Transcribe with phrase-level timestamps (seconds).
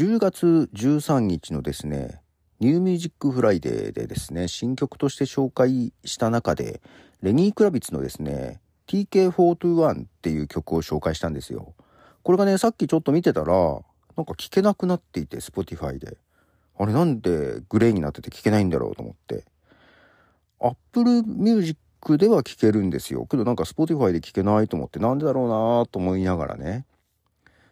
[0.00, 2.22] 10月13日のですね、
[2.58, 6.80] ニューミュージックフライデーでですね、新曲として紹介した中で、
[7.20, 11.74] レニー・クラビッツのですね、TK421 っていう曲を紹介したんですよ。
[12.22, 13.52] これがね、さっきちょっと見てたら、
[14.16, 16.16] なんか聴けなくなっていて、Spotify で。
[16.78, 19.44] あれなんでグレーになってて聴けないんだろうと思って。
[20.60, 21.76] Apple Music
[22.16, 23.26] では聴けるんですよ。
[23.26, 26.86] けどなんか Spotify で聴けないと思って、なんでだろうなと思いながらね。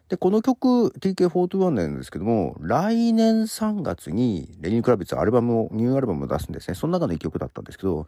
[0.09, 6.73] で、この曲 TK421 なんですけども、来年3月にレニー・クラビッツアルバムを、ニューアルバムを出すんですね。
[6.73, 8.07] その中の一曲だったんですけど、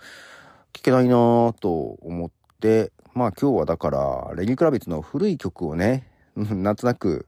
[0.74, 7.28] 聴けないなぁと思って、まあ今日はだから、レニー・クラビッツの古い曲をね、 なんとなく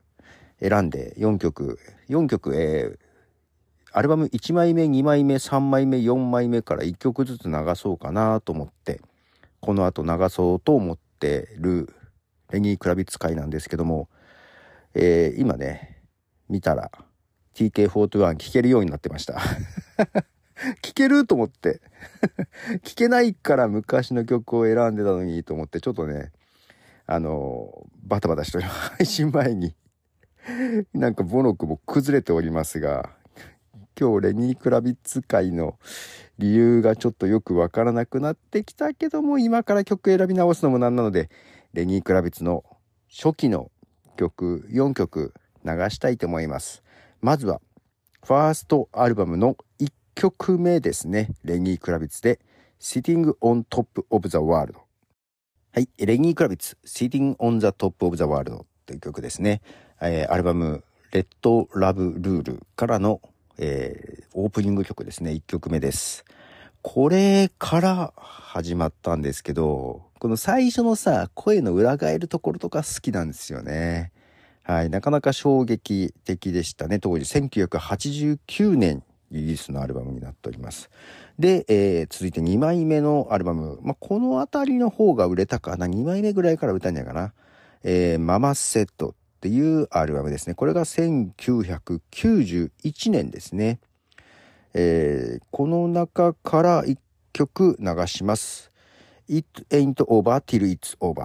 [0.60, 1.78] 選んで4曲、
[2.10, 2.98] 4曲、えー、
[3.92, 9.02] アルバム1枚目、2枚目、3枚目、4枚目から1曲ずつ流そうかなと思って、
[9.60, 11.94] この後流そうと思ってる
[12.50, 14.10] レニー・クラビッツ会なんですけども、
[14.94, 16.04] えー、今ね、
[16.50, 16.92] 見たら
[17.56, 19.40] TK41 聴けるようになってました。
[20.82, 21.82] 聴けると思って。
[22.84, 26.32] 聴けないから昔の曲を選んでたのにと思って、ちょっとね、
[27.06, 28.90] あの、バタバタしております。
[28.98, 29.76] 配信前に
[30.94, 33.10] なんかボノクも崩れておりますが、
[34.00, 35.78] 今日レニー・クラビッツ会の
[36.40, 41.30] 理由がちょっとよくわからなくなってきたけども、今から曲選び直すのもなんなので、
[41.74, 42.64] レニー・クラビッツの
[43.10, 43.72] 初期の
[44.16, 45.34] 曲4曲
[45.66, 46.84] 流したいと思います。
[47.22, 47.62] まずは、
[48.26, 51.30] ファーストアルバムの1曲目ですね。
[51.44, 52.40] レニー・クラビッツで
[52.80, 54.76] Sitting on Top of the World。
[55.72, 55.90] はい。
[55.98, 59.62] レニー・クラビッツ Sitting on the Top of the World という曲ですね。
[60.02, 63.22] えー、アルバムレッド・ラブ・ルールからの、
[63.58, 65.32] えー、オープニング曲ですね。
[65.32, 66.26] 1曲目です。
[66.84, 74.12] これから始まったんですけど、この最初のさ、声の裏返るところとか好きなんですよね。
[74.64, 74.90] はい。
[74.90, 77.00] なかなか衝撃的でしたね。
[77.00, 79.02] 当時、1989年
[79.32, 80.90] リリースのアルバムになっております。
[81.40, 83.80] で、えー、続いて2枚目のアルバム。
[83.82, 85.88] まあ、このあたりの方が売れたかな。
[85.88, 87.34] 2枚目ぐらいから売れたんじゃないかな。
[87.84, 90.54] えー、ママセットっていうアルバムですね。
[90.54, 93.80] これが1991年ですね。
[94.74, 97.00] えー、この中から一
[97.32, 98.72] 曲流します。
[99.28, 101.22] It ain't over till it's over.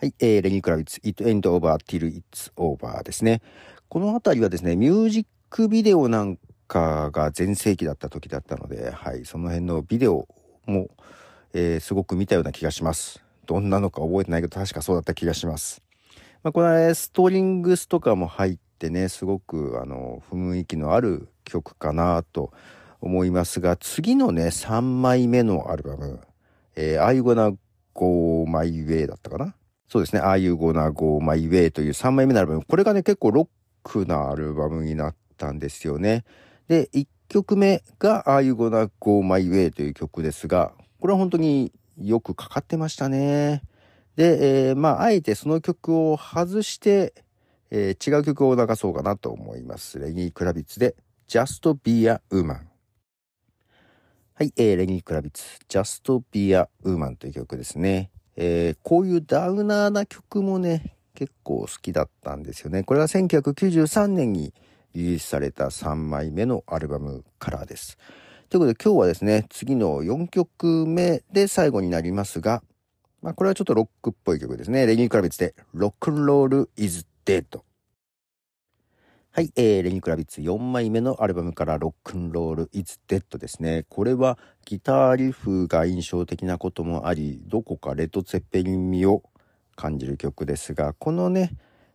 [0.00, 3.42] はい、えー、レニー・クラビッツ、It ain't over till it's over ですね。
[3.88, 6.38] この辺りはですね、ミュージックビデオなん
[6.68, 10.28] かが全盛期だった時だったので、はい、その辺のビデオ
[10.66, 10.88] も、
[11.52, 13.24] えー、すごく見たような気がします。
[13.46, 15.82] どんなのか覚えてないけど、確かそうだった気がします。
[16.42, 22.52] まあ、これ、ストリングスとかも入ってね、すごく、あの、雰囲気のある曲かなと
[23.00, 26.20] 思いますが、次のね、3枚目のアルバム、
[26.76, 27.56] えー、Are You Gonna
[27.94, 29.54] Go My Way だったかな？
[29.88, 33.48] そうですね、Are You Gonna Go My Way という3枚目のアルバム、これがね、結構ロッ
[33.82, 36.24] クなアルバムになったんですよね。
[36.68, 43.62] で、1曲目が Are You Gonna Go My Way という曲ですが、これは本当によくかかってましたね。
[44.16, 47.14] で、えー、まあ、あえてその曲を外して、
[47.70, 49.98] えー、違う曲を流そうかなと思います。
[49.98, 50.96] レニー・クラビッツで
[51.28, 52.56] Just Be a Woman。
[54.32, 58.10] はい、えー、レニー・クラビッツ Just Be a Woman という曲ですね。
[58.34, 62.82] えー、こういうダウナーな曲もね、結構好きだったんですよね。
[62.82, 64.54] これは1993年に
[64.94, 67.98] リリースされた3枚目のアルバムカラーです。
[68.48, 72.62] ということで今日はですね、次の4曲目で最後になりますが、
[73.20, 74.86] まあこれはちょっとロックっぽい曲ですね。
[74.86, 77.67] レニー・クラビッツでロックンロール・イズ・デッド。
[79.38, 83.84] はい、えー、レニ・クラビッツ4枚目のアルバムからロックンロール・イズ・デッドですね。
[83.88, 89.22] これはギターリフが印象的なこともあり、どこかレッド・ツェッペリン味を
[89.76, 91.52] 感じる曲ですが、このね、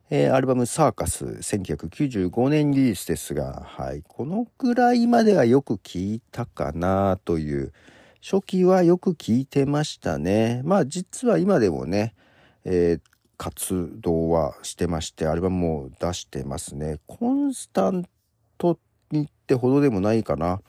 [0.10, 7.74] えー、アルバムサーカス1995年リリースですが、はい、このくらいまではよく聞いたかなという、
[8.22, 10.62] 初期はよく聞いてましたね。
[10.64, 12.16] まあ実は今でもね、
[12.64, 13.13] えー、
[13.44, 17.02] 活動はしてまして、アルバムも出してますね。
[17.08, 18.06] コンスタン
[18.58, 18.80] ト
[19.12, 20.62] にってほどでもないかな。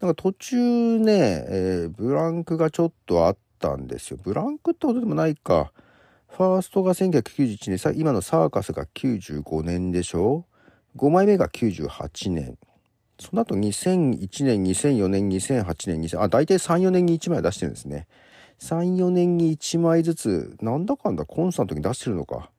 [0.00, 4.18] なんか途中ね、えー、ブランクがちょっとあったんですよ。
[4.22, 5.72] ブランクってほどでもないか。
[6.28, 10.46] ファーストが1991年、今のサーカスが95年でしょ
[10.96, 12.56] ?5 枚目が98年。
[13.20, 18.06] その後2001年、2004年、2008年、2000あ、大体3、4年に1枚出してるんですね。
[18.60, 22.50] 3、4年に1枚ずつ、なんだかんだコンスタントに出してるのか。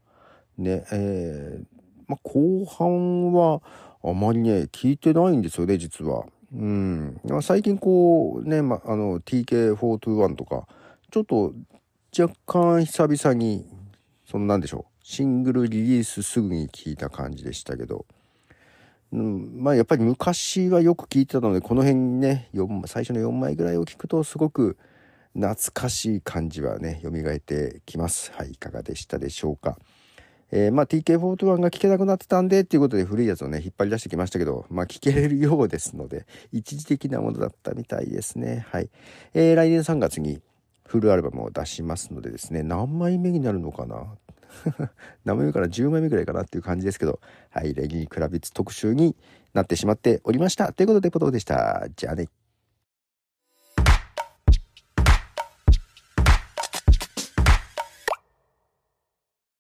[0.58, 1.66] ね、えー、
[2.08, 3.62] まあ、後半は
[4.04, 6.26] あまりね、聞いてないんですよね、実は。
[6.54, 7.20] うん。
[7.42, 10.68] 最近こう、ね、ま、あの、TK421 とか、
[11.12, 11.54] ちょっと
[12.18, 13.66] 若干久々に、
[14.26, 14.98] そんなんでしょう。
[15.10, 18.06] シングルリリースすぐに聞いた感じでしたけど、
[19.14, 22.50] うん、まあやっぱり昔はよく聞いてたのでこの辺にね
[22.88, 24.78] 最初の4枚ぐらいを聞くとすごく
[25.38, 28.32] 懐かしい感じはね蘇ってきます。
[28.34, 29.78] はいいかがでしたでしょうか。
[30.52, 38.66] えー、まあ TK41 が聴けなくなってたんでっていうことで古いやつをね引っ張り出してきましたけどまあ聴けれるようですので一時的なものだったみたいですね。
[38.72, 38.90] はい、
[39.36, 40.42] えー、来年3月に
[40.88, 44.06] フルアルバムを出しますのでですね何枚目になるのかな？
[45.24, 47.20] 何枚目かな10枚目ぐらいかなっていう感じですけど
[47.52, 49.16] はいレギー・クラビッツ特集に
[49.54, 50.74] なってしまっておりました。
[50.74, 51.88] ということでポトフでした。
[51.96, 52.28] じゃあね。